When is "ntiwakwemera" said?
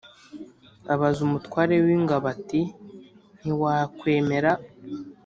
3.39-4.51